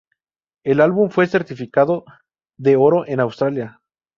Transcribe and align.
El 0.63 0.81
álbum 0.81 1.11
fue 1.11 1.27
certificado 1.27 2.05
de 2.57 2.75
oro 2.75 3.03
en 3.05 3.19
Australia. 3.19 3.83